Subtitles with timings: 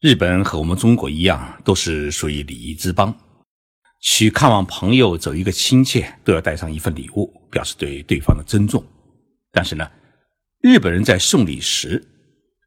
[0.00, 3.14] 日本和我们中国一样，都是属于礼仪之邦。
[4.00, 8.82] 去看望朋友、走一个亲戚，都要带上一份礼物，表示对对方的尊重。
[9.52, 9.86] 但是呢，
[10.62, 12.02] 日本人在送礼时，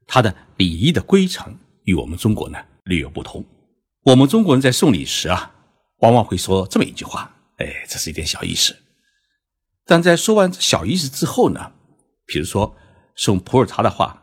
[0.06, 3.44] 他的礼仪的规程与我们中国呢略有不同。
[4.04, 5.52] 我们中国人在送礼时啊，
[6.02, 8.76] 往往会说这么一句话：“哎，这是一点小意思。”
[9.84, 11.72] 但在说完小意思之后呢，
[12.26, 12.76] 比如说
[13.16, 14.22] 送普洱茶的话，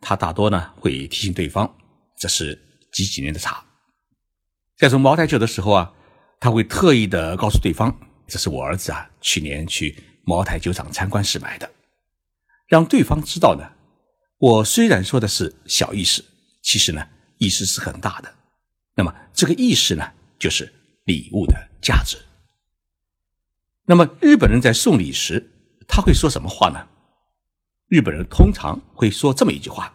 [0.00, 1.78] 他大多呢会提醒对方。
[2.16, 2.58] 这是
[2.92, 3.64] 几几年的茶。
[4.76, 5.92] 在送茅台酒的时候啊，
[6.40, 7.94] 他会特意的告诉对方，
[8.26, 11.70] 这是我儿子啊去年去茅台酒厂参观时买的，
[12.66, 13.64] 让对方知道呢。
[14.38, 16.24] 我虽然说的是小意思，
[16.62, 17.06] 其实呢
[17.38, 18.34] 意思是很大的。
[18.94, 20.72] 那么这个意思呢，就是
[21.04, 22.18] 礼物的价值。
[23.86, 25.50] 那么日本人在送礼时，
[25.86, 26.88] 他会说什么话呢？
[27.88, 29.94] 日本人通常会说这么一句话。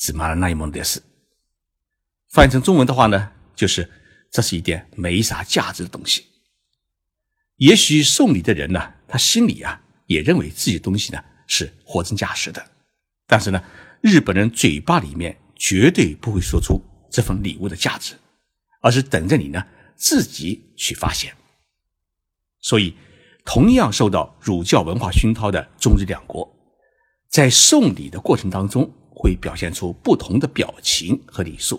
[0.00, 1.02] 只骂了那一蒙的事，
[2.30, 3.86] 翻译成中文的话呢，就是
[4.30, 6.24] 这是一点没啥价值的东西。
[7.56, 12.66] 也许送礼的人呢，他心里啊也认为自己的东西呢是货真价实的，
[13.26, 13.62] 但是呢，
[14.00, 16.80] 日本人嘴巴里面绝对不会说出
[17.10, 18.14] 这份礼物的价值，
[18.80, 19.62] 而是等着你呢
[19.96, 21.36] 自己去发现。
[22.62, 22.96] 所以，
[23.44, 26.50] 同样受到儒教文化熏陶的中日两国，
[27.28, 28.90] 在送礼的过程当中。
[29.20, 31.78] 会表现出不同的表情和礼数，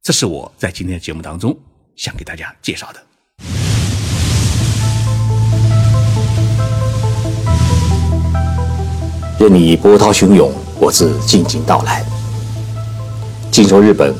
[0.00, 1.58] 这是我在今天的节目当中
[1.96, 3.02] 想给大家介绍的。
[9.36, 12.04] 任你波涛汹涌，我自静静到来。
[13.50, 14.14] 静说日本，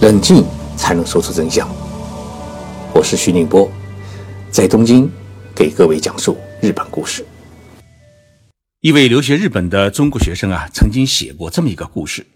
[0.00, 0.44] 冷静
[0.76, 1.68] 才能说出真相。
[2.94, 3.68] 我是徐宁波，
[4.48, 5.10] 在东京
[5.56, 7.26] 给各位讲述日本故事。
[8.84, 12.26] 一位留学日本的中国学生啊，曾经写过这么一个故事。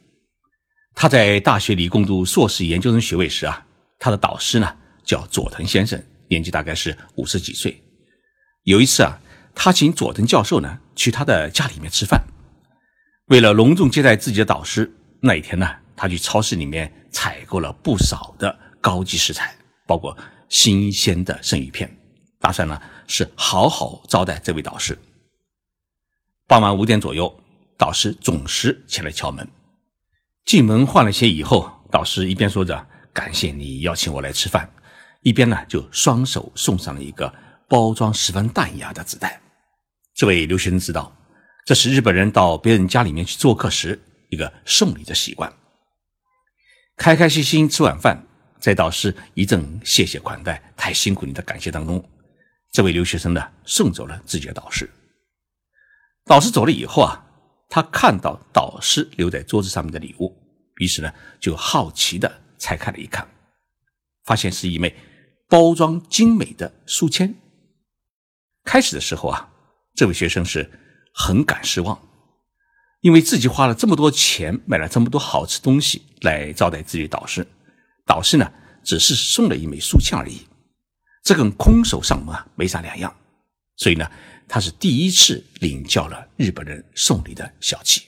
[0.95, 3.67] 他在大学里攻读硕士研究生学位时啊，
[3.99, 7.79] 他的导师呢叫佐藤先生，年纪大概是五十几岁。
[8.63, 9.21] 有一次啊，
[9.55, 12.19] 他请佐藤教授呢去他的家里面吃饭。
[13.27, 19.55] 为了隆重接待自己的导师，那一天呢，他去超市里面采购了不少的高级食材，
[19.87, 20.17] 包括
[20.49, 21.95] 新鲜的生鱼片，
[22.41, 24.99] 打算呢是好好招待这位导师。
[26.49, 27.31] 傍晚五点左右，
[27.77, 29.47] 导师准时前来敲门。
[30.47, 34.67] 进门换了鞋以后，导师一边说着“感谢你邀请我来吃饭”，
[35.21, 37.31] 一边呢就双手送上了一个
[37.69, 39.39] 包装十分淡雅的纸袋。
[40.15, 41.15] 这位留学生知道，
[41.67, 44.01] 这是日本人到别人家里面去做客时
[44.31, 45.53] 一个送礼的习惯。
[46.97, 48.27] 开开心心吃晚饭，
[48.59, 52.03] 在导师一阵谢谢款待、太辛苦你的感谢当中，
[52.73, 54.89] 这位留学生呢送走了自己的导师。
[56.29, 57.25] 导师走了以后啊，
[57.71, 60.37] 他看到导师留在桌子上面的礼物，
[60.77, 63.27] 于是呢就好奇的拆开了一看，
[64.27, 64.95] 发现是一枚
[65.49, 67.35] 包装精美的书签。
[68.63, 69.49] 开始的时候啊，
[69.95, 70.71] 这位学生是
[71.15, 71.99] 很感失望，
[73.01, 77.47] 因为自己花了这么多钱买了这么多好吃东西来招待自己的导师，
[78.05, 78.53] 导师呢
[78.85, 80.47] 只是送了一枚书签而已，
[81.25, 83.17] 这跟空手上门啊没啥两样，
[83.77, 84.11] 所以呢。
[84.49, 88.03] 他是第一次领教了日本人送礼的小气，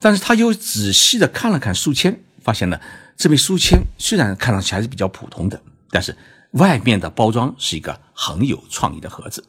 [0.00, 2.80] 但是他又仔细的看了看书签，发现呢，
[3.16, 6.16] 这枚书签虽然看上去还是比较普通的，但是
[6.52, 9.44] 外面的包装是一个很有创意的盒子。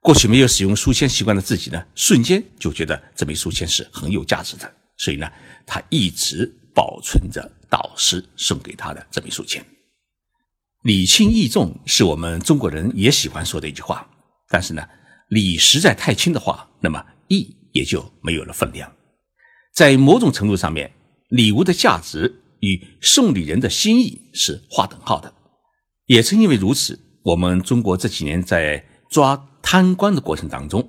[0.00, 5.30] 过去没有使用书签习惯的自己呢，瞬间就觉得这枚书签是很有价值的，所以呢，
[5.64, 6.44] 他一直
[6.74, 9.64] 保存着导师送给他的这枚书签。
[10.82, 14.06] 礼轻意重是我们中国人也喜欢说的一句话。
[14.52, 14.86] 但是呢，
[15.28, 18.94] 礼实在太轻的话，那么义也就没有了分量。
[19.72, 20.92] 在某种程度上面，
[21.30, 25.32] 礼物的价值与送礼人的心意是划等号的。
[26.04, 30.86] 也正因为如此，我们中国这几年在抓贪官的过程当中，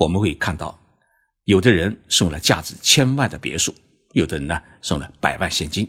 [0.00, 0.76] 我们会看到，
[1.44, 3.72] 有的人送了价值千万的别墅，
[4.12, 5.88] 有的人呢送了百万现金。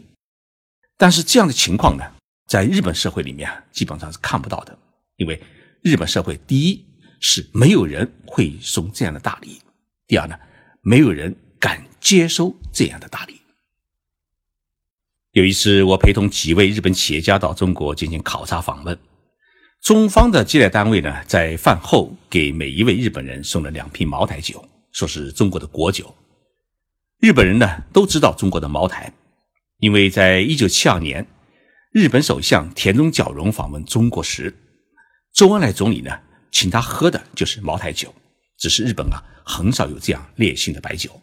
[0.96, 2.04] 但是这样的情况呢，
[2.46, 4.78] 在日本社会里面基本上是看不到的，
[5.16, 5.42] 因为
[5.82, 6.88] 日本社会第一。
[7.20, 9.60] 是没有人会送这样的大礼。
[10.06, 10.34] 第二呢，
[10.82, 13.40] 没有人敢接收这样的大礼。
[15.32, 18.98] 有一次，我陪同几位日本企业家到中国进行考察访问，
[19.80, 26.12] 中方的接待单位呢，在饭后给每一位日本人送了两瓶茅台酒，说是中国的国酒。
[27.20, 29.12] 日本人呢都知道中国的茅台，
[29.78, 31.24] 因为在一九七二年，
[31.92, 34.52] 日本首相田中角荣访问中国时，
[35.32, 36.18] 周恩来总理呢。
[36.50, 38.14] 请他喝的就是茅台酒，
[38.56, 41.20] 只是日本啊很少有这样烈性的白酒。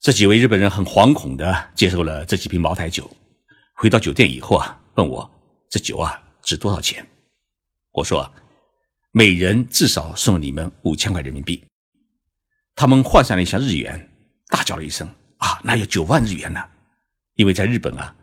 [0.00, 3.10] 这几位日本人很惶恐的接受了这几瓶茅台酒。
[3.74, 5.30] 回到酒店以后啊，问我
[5.68, 7.06] 这酒啊值多少钱？
[7.92, 8.30] 我说，
[9.12, 11.62] 每人至少送你们五千块人民币。
[12.74, 14.10] 他们换算了一下日元，
[14.48, 15.08] 大叫了一声
[15.38, 16.62] ：“啊，哪有九万日元呢？”
[17.36, 18.14] 因为在日本啊，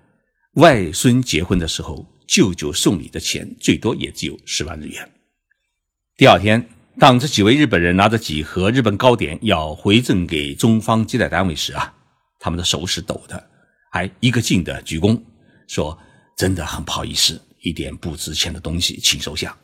[0.54, 5.12] 外孙结婚的时候，舅舅送礼的钱最多也只有十万日元。
[6.16, 6.70] 第二天，
[7.00, 11.92] 当这几位日本人拿着几盒日本糕点要回赠给中方接待单位时啊，
[12.40, 13.50] 他们的手是抖的，
[13.92, 15.20] 还一个劲的鞠躬，
[15.68, 15.98] 说
[16.38, 19.58] ：“真的很不好意思，一点不值钱的东西，请收下。”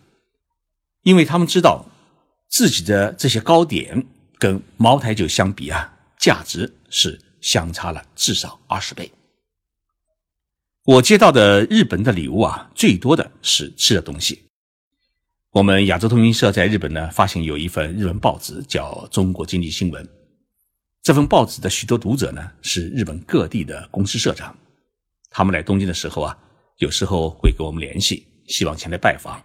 [1.03, 1.85] 因为他们知道
[2.49, 4.03] 自己的这些糕点
[4.39, 9.11] 跟茅台酒相比啊，价值是相差了至少二十倍。
[10.83, 14.48] 我接到的日本的礼物啊，最多的是吃的东西。
[15.51, 20.05] 我们亚洲通讯社在日本呢，发现有一份日文报纸叫《中国经济新闻》。
[21.01, 24.55] 这份报纸的许多读者呢，是日本各地的公司社长。
[25.31, 26.37] 他们来东京的时候啊，
[26.77, 29.43] 有时候会跟我们联系，希望前来拜访。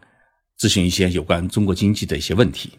[0.58, 2.78] 咨询一些有关中国经济的一些问题。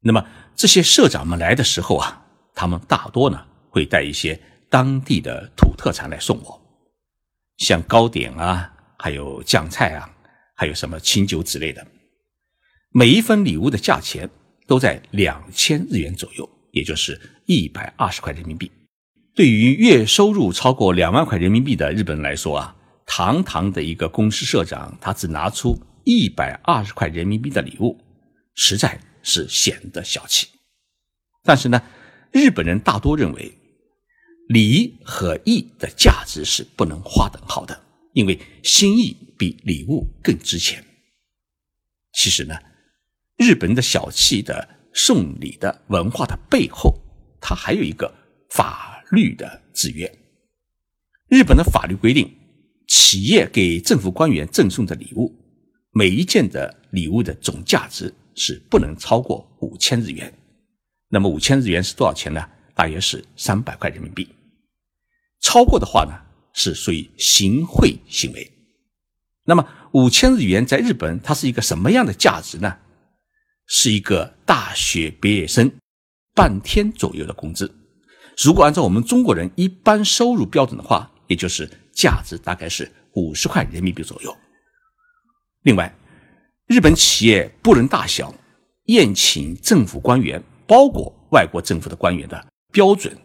[0.00, 4.38] 那么这些社长们来的时候啊，他们大多呢会带一些
[4.68, 6.60] 当地的土特产来送我，
[7.58, 8.68] 像糕点啊，
[8.98, 10.10] 还有酱菜啊，
[10.56, 11.86] 还有什么清酒之类的。
[12.96, 14.30] 每一份礼物的价钱
[14.68, 18.70] 都在两千日元左右，也就是一百二十块人民币。
[19.34, 25.76] 对于月收入超过两万块人民币的日本人来说啊，堂堂的一个公司社长，他只拿出。
[26.04, 27.98] 一百二十块人民币的礼物，
[28.54, 30.46] 实在是显得小气。
[31.42, 31.82] 但是呢，
[32.30, 33.50] 日本人大多认为，
[34.48, 37.82] 礼和义的价值是不能划等号的，
[38.12, 40.84] 因为心意比礼物更值钱。
[42.12, 42.54] 其实呢，
[43.36, 46.94] 日本的小气的送礼的文化的背后，
[47.40, 48.12] 它还有一个
[48.50, 50.10] 法律的制约。
[51.28, 52.32] 日本的法律规定，
[52.86, 55.34] 企业给政府官员赠送的礼物。
[55.96, 60.32] 每一件的礼物的总价值是不能超过五千日元，
[61.08, 62.44] 那么五千日元是多少钱呢？
[62.74, 64.28] 大约是三百块人民币。
[65.40, 66.12] 超过的话呢，
[66.52, 68.50] 是属于行贿行为。
[69.44, 72.76] 那么五千日元在日本它是一个什么样的价值呢？
[73.66, 75.70] 是一个大学毕业生
[76.34, 77.72] 半天左右的工资。
[78.42, 84.36] 如果按照我们中国人一般收入标准的话，也就是价值大概是五十块人民币左右。
[85.62, 85.94] 另外，
[86.66, 88.34] 日本企业不论大小，
[88.86, 93.16] 宴请政府官员，包括外国政府的官员的标准，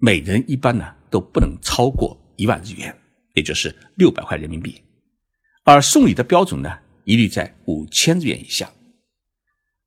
[0.00, 2.94] 每人一般呢都不能超过一万日元，
[3.34, 4.82] 也就是六百块人民币。
[5.62, 8.70] 而送礼的标准呢，一律在五千日元以下，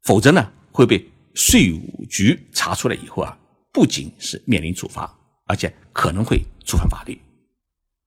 [0.04, 1.04] 否则呢会被
[1.34, 3.38] 税务局查出来以后啊，
[3.72, 7.20] 不仅是面临处罚，而且可能会触犯法律。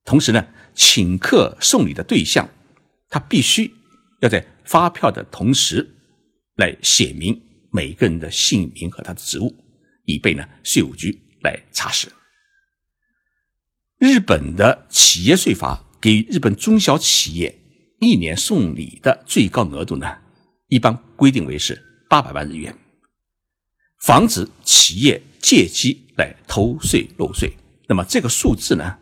[0.05, 2.49] 同时呢，请客送礼的对象。
[3.09, 3.73] 他必须
[4.21, 5.89] 要在发票的同时
[6.57, 7.41] 来写明
[7.71, 9.55] 每个人的姓名和他的职务，
[10.07, 12.09] 以备呢税务局来查实。
[13.99, 17.57] 日本的企业税法给日本中小企业
[18.01, 20.19] 一年送礼的最高额度呢，
[20.67, 22.77] 一般规定为是八百万日元，
[24.03, 27.53] 防止企业借机来偷税漏税。
[27.89, 28.99] 那么这个数字呢，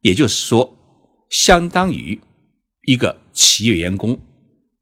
[0.00, 0.76] 也就是说，
[1.30, 2.20] 相当于。
[2.86, 4.18] 一个企业员工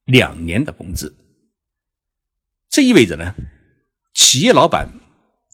[0.04, 1.12] 两年的工资，
[2.70, 3.34] 这意味着呢，
[4.14, 4.88] 企业老板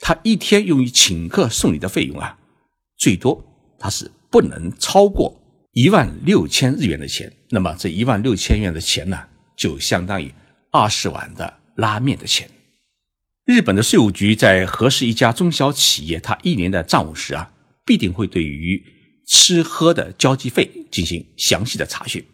[0.01, 2.39] 他一天用于请客送礼的费用啊，
[2.99, 3.43] 最多
[3.79, 5.35] 他是不能超过
[5.73, 7.33] 一万六千日元的钱。
[7.49, 9.19] 那么这一万六千元的钱呢，
[9.57, 10.31] 就相当于
[10.71, 12.51] 二十万的拉面的钱。
[13.45, 17.53] 日本的税务局在核实一家中小企业他一年的账务时啊，
[17.85, 18.83] 必定会对于
[19.27, 22.25] 吃喝的交际费进行详细的查询。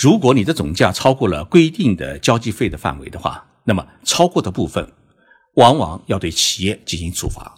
[0.00, 4.92] 如果你的总价超过了规定的交际费的范围的话，那么超过的部分
[5.54, 7.54] 往往要对企业进行处罚。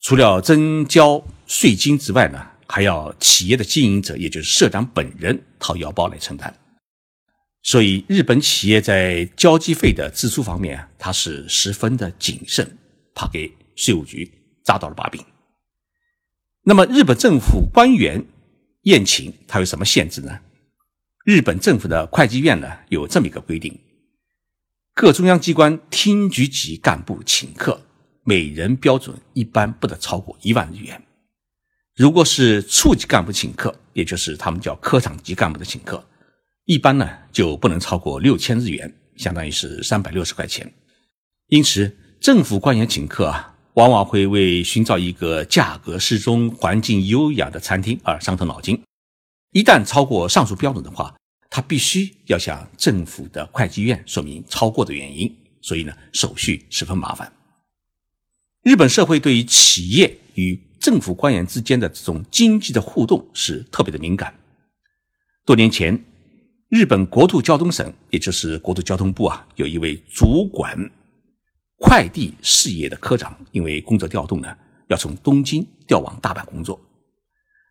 [0.00, 6.52] 除了征交税金之外呢，还要企业的经营者，也就是社长本人掏腰包来承担。
[7.62, 12.78] 所以，日本企业在交际费的支出方面，它是十分的谨慎，
[13.14, 14.30] 怕给税务局
[14.64, 15.22] 扎到了把柄。
[16.62, 18.24] 那么，日本政府官员
[18.82, 20.40] 宴请它有什么限制呢？
[21.24, 23.78] 日本政府的会计院呢有这么一个规定：
[24.94, 27.82] 各中央机关厅局级干部请客，
[28.24, 31.00] 每人标准一般不得超过一万日元。
[31.94, 36.02] 如果是处级干部请客，也就是他们叫科长级干部的请客，
[36.70, 40.72] 一般呢就不能超过六千日元，相当于是三百六十块钱。
[41.48, 48.80] 因此，政府官员请客啊，往往会为寻找一个价格适中、环境优雅的餐厅而伤透脑筋。
[49.50, 51.12] 一旦超过上述标准的话，
[51.50, 57.32] 他必须要向政府的会计院说明超过的原因，所以呢，手续十分麻烦。
[58.62, 64.32] 日本社会对于企业与政府官员之间的这种经济的互动是特别的敏感。
[65.44, 66.04] 多年前，
[66.70, 70.78] 日本国土交通省，也就是国土交通部啊，有一位主管
[71.80, 76.80] 快递事业的科长，因为工作调动呢，要从东京调往大阪工作。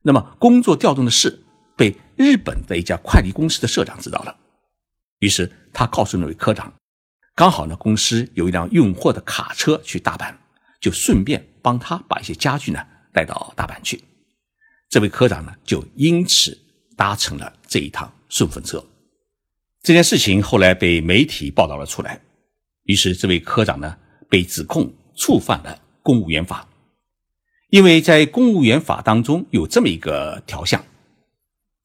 [0.01, 1.41] 那么，工作调动的事
[1.77, 4.36] 被日本的一家快递公司的社长知道了，
[5.20, 6.74] 于是他告诉那位科长，
[7.36, 10.36] 刚好呢，公司有一辆运货的卡车去大阪。
[10.82, 12.79] 就顺便帮他把一些家具呢
[13.12, 14.01] 带到大阪去，
[14.88, 16.58] 这位科长呢就因此
[16.96, 18.82] 搭乘了这一趟顺风车。
[19.82, 22.22] 这件事情后来被媒体报道了出来，
[22.84, 23.98] 于是这位科长呢
[24.30, 26.68] 被指控触犯了公务员法，
[27.70, 30.84] 因为在公务员法当中有这么一个条项，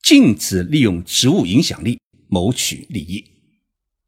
[0.02, 3.24] 禁止利用职务影响力谋取利益。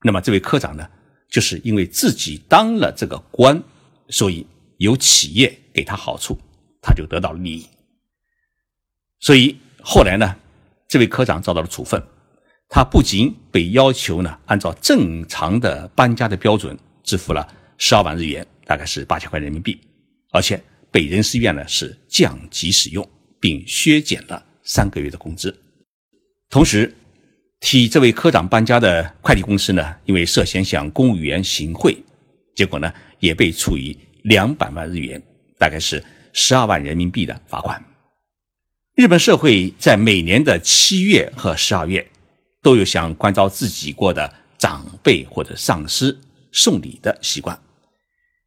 [0.03, 0.89] 那么这位科长呢，
[1.31, 3.63] 就是因为自己当了这个官，
[4.09, 4.47] 所以。
[4.79, 6.39] 有企业给他好处，
[6.83, 7.67] 他就得到了利益。
[9.21, 10.37] 所以后来呢，
[10.87, 11.99] 这位科长遭到了处分。
[12.69, 17.47] 他不仅被要求呢按照正常的搬家的标准支付了
[17.79, 19.81] 十二万日元，大概是八千块人民币，
[20.33, 23.09] 而且被人事院呢是降级使用，
[23.41, 25.57] 并削减了三个月的工资。
[26.51, 26.95] 同时，
[27.61, 31.97] 替这位科长搬家的快递公司呢，因为涉嫌向公务员行贿，
[32.55, 33.97] 结果呢也被处以。
[34.27, 35.23] 两百万日元，
[35.57, 37.81] 大概是十二万人民币的罚款。
[38.97, 42.05] 日本社会在每年的七月和十二月，
[42.67, 46.21] 都有向关照自己过的长辈或者上司
[46.51, 47.57] 送礼的习惯。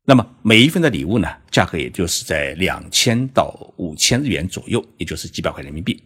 [0.03, 6.03] 那么每一份的礼物呢，价格也就是在两千到五千日元左右，也就是几百块人民币。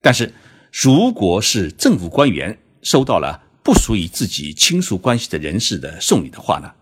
[0.00, 0.32] 但是
[0.72, 6.72] 如果是政府官员收到了不属于自己亲属关系的人士的送礼的话呢，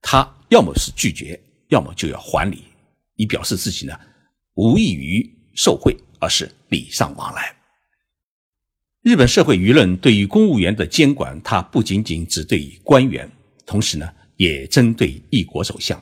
[0.00, 1.38] 他要么是拒绝。
[1.68, 2.64] 要么就要还礼，
[3.16, 3.94] 以表示自己呢
[4.54, 5.22] 无异于
[5.54, 7.57] 受贿，而是礼尚往来。
[9.08, 13.26] 日本社会舆论对于公务员的监管，它不仅仅只对于官员，
[13.64, 15.98] 同时呢也针对一国首相。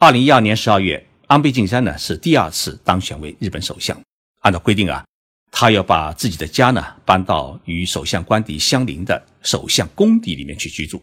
[0.00, 3.96] 二零一二年十二月，安倍晋三呢是第二次当选为日本首相。
[4.40, 5.04] 按照规定啊，
[5.52, 11.00] 他要把自己的家呢搬到与首相官邸相邻的首相公邸里面去居住。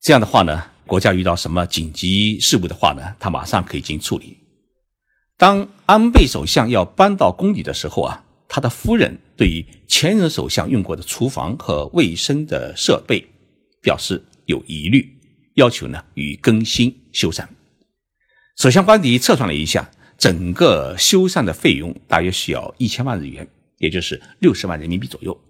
[0.00, 0.62] 这样的话呢。
[0.86, 4.38] 国家遇到什么紧急事务的话呢，他马上可以进行处理。
[5.36, 8.24] 当安倍首相要搬到宫里的时候啊，
[8.58, 13.24] 他的夫人对于前任首相用过的厨房和卫生的设备
[13.80, 15.16] 表示有疑虑，
[15.54, 17.46] 要求呢予以更新修缮。
[18.56, 19.88] 首相官邸测算了一下，
[20.18, 25.40] 整个修缮的费用大约需要一千万日元，也就是六十万人民币左右。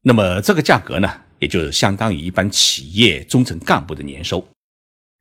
[0.00, 4.42] 那么这个价格呢，也就是相当于一般企业中层干部的年收。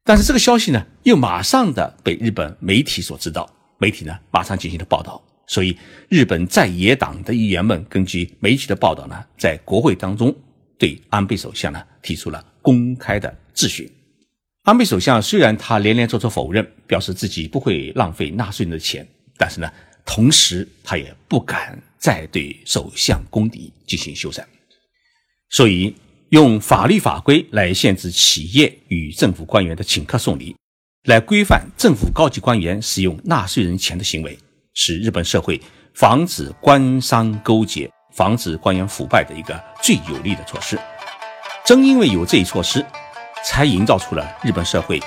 [0.05, 5.21] 但是这个消息呢，又马上的被日本媒体所知道，媒体呢马上进行了报道，
[5.53, 5.77] 所以
[6.09, 10.35] 日本在野党的议员们根据媒体的报道呢，在国会当中
[10.79, 13.87] 对安倍首相呢提出了公开的质询。
[14.63, 19.07] 安倍首相虽然他连连做出否认，表示自己不会浪费纳税人的钱，
[19.37, 19.71] 但是呢，
[20.03, 24.43] 同时他也不敢再对首相公邸进行修缮，
[25.51, 25.93] 所以。
[26.29, 30.55] 用法律法规来限制企业与政府官员的请客送礼，
[31.03, 34.35] 来规范政府高级官员使用纳税人钱的行为，
[34.73, 35.61] 是日本社会
[35.93, 40.79] 防止官商勾结、防止官员腐败的一个最有力的措施。
[41.65, 42.85] 正因为有这一措施，
[43.45, 45.01] 才营造出了日本社会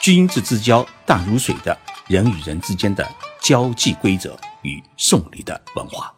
[0.00, 1.76] 君子之交淡如水的
[2.08, 3.08] 人与人之间的
[3.40, 6.12] 交际规则与送礼的文化。